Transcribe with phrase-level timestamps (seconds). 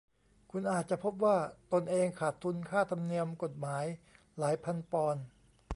[0.51, 1.37] คุณอาจจะพบว่า
[1.73, 3.85] ตนเองขาดทุนค่าธรรมเนียมกฎหมาย
[4.39, 5.23] หลายพันปอนด์